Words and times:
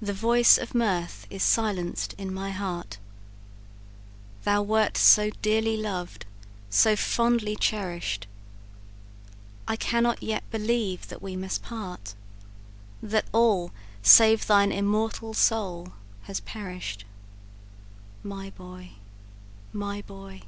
"The 0.00 0.14
voice 0.14 0.56
of 0.56 0.74
mirth 0.74 1.26
is 1.28 1.42
silenced 1.42 2.14
in 2.16 2.32
my 2.32 2.52
heart, 2.52 2.96
Thou 4.44 4.62
wert 4.62 4.96
so 4.96 5.28
dearly 5.42 5.76
loved 5.76 6.24
so 6.70 6.96
fondly 6.96 7.54
cherish'd; 7.54 8.26
I 9.68 9.76
cannot 9.76 10.22
yet 10.22 10.50
believe 10.50 11.08
that 11.08 11.20
we 11.20 11.36
must 11.36 11.62
part, 11.62 12.14
That 13.02 13.26
all, 13.30 13.72
save 14.00 14.46
thine 14.46 14.72
immortal 14.72 15.34
soul, 15.34 15.92
has 16.22 16.40
perish'd 16.40 17.04
My 18.22 18.48
boy 18.48 18.92
my 19.70 20.00
boy! 20.00 20.44